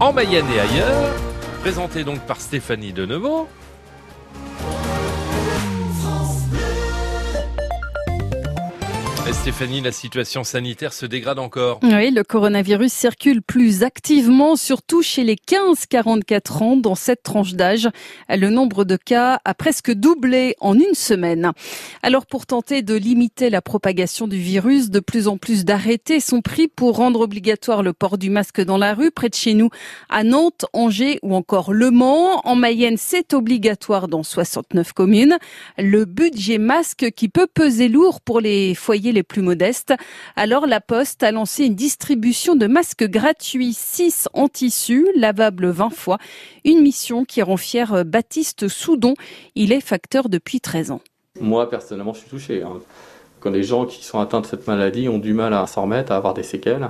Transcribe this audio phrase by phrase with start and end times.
[0.00, 1.10] en Mayenne et ailleurs,
[1.60, 2.92] présenté donc par Stéphanie
[9.32, 11.80] Stéphanie, la situation sanitaire se dégrade encore.
[11.82, 17.88] Oui, le coronavirus circule plus activement, surtout chez les 15-44 ans dans cette tranche d'âge.
[18.30, 21.52] Le nombre de cas a presque doublé en une semaine.
[22.02, 26.40] Alors pour tenter de limiter la propagation du virus, de plus en plus d'arrêtés sont
[26.40, 29.68] pris pour rendre obligatoire le port du masque dans la rue, près de chez nous,
[30.08, 32.40] à Nantes, Angers ou encore Le Mans.
[32.46, 35.38] En Mayenne, c'est obligatoire dans 69 communes.
[35.76, 39.92] Le budget masque qui peut peser lourd pour les foyers les plus modestes.
[40.36, 45.90] Alors la Poste a lancé une distribution de masques gratuits, 6 en tissu, lavables 20
[45.90, 46.18] fois.
[46.64, 49.14] Une mission qui rend fier Baptiste Soudon.
[49.56, 51.00] Il est facteur depuis 13 ans.
[51.40, 52.62] Moi, personnellement, je suis touché.
[52.62, 52.78] Hein.
[53.40, 56.12] Quand les gens qui sont atteints de cette maladie ont du mal à s'en remettre,
[56.12, 56.88] à avoir des séquelles.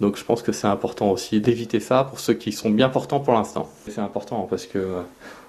[0.00, 3.20] Donc je pense que c'est important aussi d'éviter ça pour ceux qui sont bien portants
[3.20, 3.70] pour l'instant.
[3.88, 5.02] C'est important parce que euh,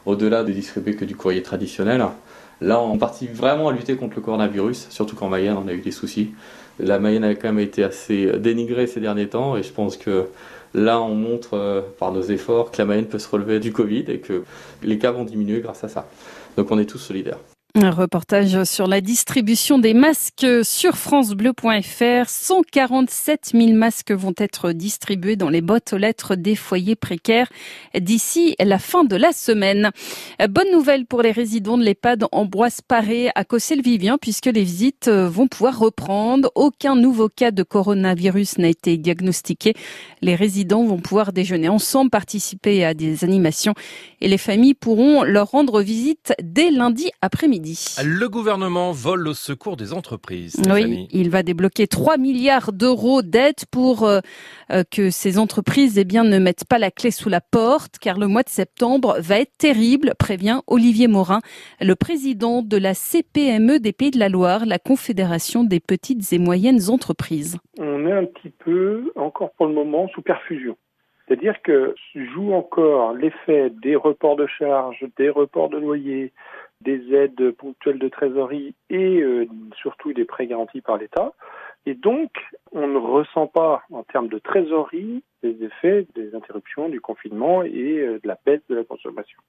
[0.06, 2.06] au-delà de distribuer que du courrier traditionnel,
[2.64, 5.82] Là, on partit vraiment à lutter contre le coronavirus, surtout qu'en Mayenne, on a eu
[5.82, 6.32] des soucis.
[6.80, 10.28] La Mayenne a quand même été assez dénigrée ces derniers temps et je pense que
[10.74, 14.06] là, on montre euh, par nos efforts que la Mayenne peut se relever du Covid
[14.08, 14.46] et que
[14.82, 16.08] les cas vont diminuer grâce à ça.
[16.56, 17.40] Donc on est tous solidaires.
[17.76, 22.30] Un reportage sur la distribution des masques sur francebleu.fr.
[22.30, 27.50] 147 000 masques vont être distribués dans les boîtes aux lettres des foyers précaires
[28.00, 29.90] d'ici la fin de la semaine.
[30.52, 35.48] Bonne nouvelle pour les résidents de l'EHPAD Ambroise Paré à Cossé-le-Vivien puisque les visites vont
[35.48, 36.52] pouvoir reprendre.
[36.54, 39.74] Aucun nouveau cas de coronavirus n'a été diagnostiqué.
[40.22, 43.74] Les résidents vont pouvoir déjeuner ensemble, participer à des animations
[44.22, 47.63] et les familles pourront leur rendre visite dès lundi après-midi.
[48.04, 50.62] Le gouvernement vole au secours des entreprises.
[50.70, 54.20] Oui, il va débloquer 3 milliards d'euros d'aide pour euh,
[54.72, 58.20] euh, que ces entreprises eh bien, ne mettent pas la clé sous la porte, car
[58.20, 61.40] le mois de septembre va être terrible, prévient Olivier Morin,
[61.80, 66.40] le président de la CPME des Pays de la Loire, la Confédération des petites et
[66.40, 67.58] moyennes entreprises.
[67.80, 70.76] On est un petit peu, encore pour le moment, sous perfusion.
[71.28, 76.34] C'est-à-dire que joue encore l'effet des reports de charges, des reports de loyer,
[76.84, 81.34] des aides ponctuelles de trésorerie et euh, surtout des prêts garantis par l'État.
[81.86, 82.32] Et donc,
[82.72, 88.00] on ne ressent pas en termes de trésorerie les effets des interruptions du confinement et
[88.00, 89.40] euh, de la baisse de la consommation.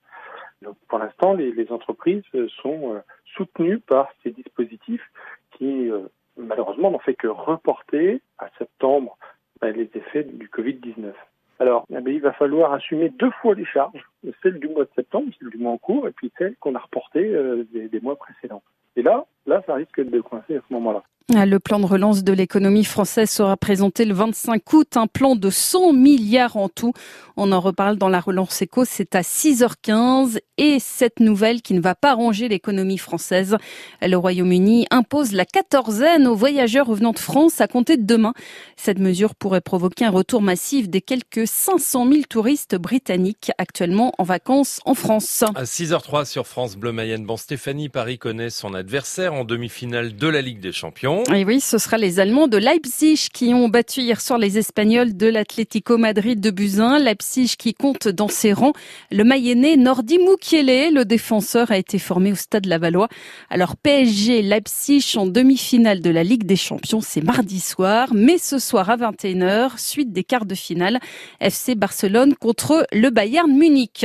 [0.63, 2.23] Donc, pour l'instant, les, entreprises
[2.63, 3.01] sont euh,
[3.37, 5.09] soutenues par ces dispositifs
[5.53, 5.91] qui,
[6.37, 9.17] malheureusement, n'ont fait que reporter à septembre
[9.61, 11.13] ben, les effets du Covid-19.
[11.61, 14.05] Alors, eh ben, il va falloir assumer deux fois les charges,
[14.43, 16.79] celle du mois de septembre, celle du mois en cours, et puis celle qu'on a
[16.79, 18.63] reportée euh, des, mois précédents.
[18.97, 21.03] Et là, là, ça risque de coincer à ce moment-là.
[21.35, 25.37] Ah, le plan de relance de l'économie française sera présenté le 25 août, un plan
[25.37, 26.93] de 100 milliards en tout.
[27.39, 31.81] On en reparle dans la relance éco, c'est à 6h15 et cette nouvelle qui ne
[31.81, 33.57] va pas ranger l'économie française.
[34.03, 38.35] Le Royaume-Uni impose la quatorzaine aux voyageurs revenant de France à compter de demain.
[38.77, 44.25] Cette mesure pourrait provoquer un retour massif des quelques 500 000 touristes britanniques actuellement en
[44.25, 45.45] vacances en France.
[45.55, 50.29] À 6h03 sur France Bleu Mayenne, bon Stéphanie Paris connaît son adversaire en demi-finale de
[50.29, 51.23] la Ligue des Champions.
[51.35, 55.17] Et oui, ce sera les Allemands de Leipzig qui ont battu hier soir les Espagnols
[55.17, 56.99] de l'Atlético Madrid de Buzyn.
[56.99, 58.73] Leipzig qui compte dans ses rangs
[59.11, 60.95] le Mayennais Nordi Mukiele.
[60.95, 63.09] Le défenseur a été formé au stade Lavallois.
[63.51, 68.09] Alors PSG Leipzig en demi-finale de la Ligue des Champions, c'est mardi soir.
[68.15, 71.01] Mais ce soir à 21h, suite des quarts de finale,
[71.41, 74.04] FC Barcelone contre le Bayern Munich.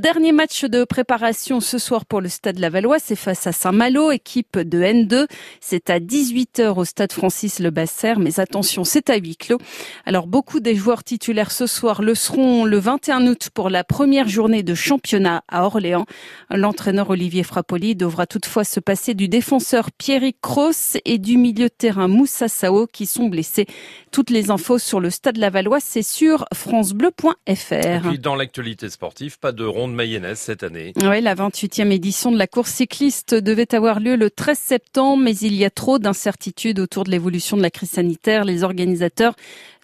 [0.00, 4.58] Dernier match de préparation ce soir pour le stade Lavallois, c'est face à Saint-Malo, équipe
[4.58, 5.26] de N2.
[5.60, 9.36] C'est à 18 8 heures au stade Francis Le Basser, mais attention, c'est à huis
[9.36, 9.58] clos.
[10.06, 14.28] Alors beaucoup des joueurs titulaires ce soir le seront le 21 août pour la première
[14.28, 16.06] journée de championnat à Orléans.
[16.50, 21.74] L'entraîneur Olivier Frappoli devra toutefois se passer du défenseur Pierrick Cross et du milieu de
[21.76, 23.66] terrain Moussa Sao qui sont blessés.
[24.12, 28.08] Toutes les infos sur le stade Lavallois, c'est sur francebleu.fr.
[28.08, 30.92] Puis dans l'actualité sportive, pas de ronde mayonnaise cette année.
[31.02, 35.36] Oui, la 28e édition de la course cycliste devait avoir lieu le 13 septembre, mais
[35.36, 38.44] il y a trop d'incertitudes incertitude autour de l'évolution de la crise sanitaire.
[38.44, 39.34] Les organisateurs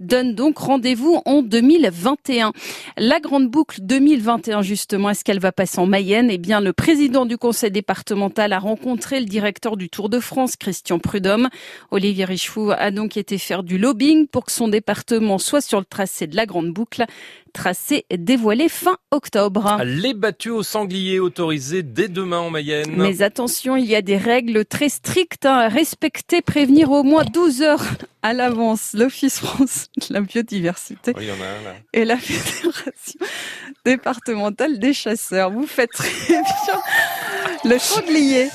[0.01, 2.53] donnent donc rendez-vous en 2021.
[2.99, 6.31] La grande boucle 2021, justement, est-ce qu'elle va passer en Mayenne?
[6.31, 10.57] Eh bien, le président du conseil départemental a rencontré le directeur du Tour de France,
[10.57, 11.49] Christian Prudhomme.
[11.91, 15.87] Olivier Richefou a donc été faire du lobbying pour que son département soit sur le
[15.87, 17.05] tracé de la grande boucle,
[17.55, 19.79] tracé dévoilé fin octobre.
[19.85, 22.93] Les battues au sanglier autorisées dès demain en Mayenne.
[22.97, 27.63] Mais attention, il y a des règles très strictes à respecter, prévenir au moins 12
[27.63, 27.85] heures
[28.23, 28.91] à l'avance.
[28.93, 31.75] L'Office France de la biodiversité Oui, il y en a un là.
[31.95, 33.21] et la Fédération
[33.87, 35.51] départementale des chasseurs.
[35.51, 36.43] Vous faites très bien
[37.65, 38.49] le sanglier.